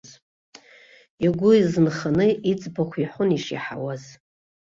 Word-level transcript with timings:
Игәы 1.25 1.51
изынханы 1.61 2.27
иӡбахә 2.51 2.97
иҳәон 3.03 3.29
ишиаҳауаз. 3.37 4.03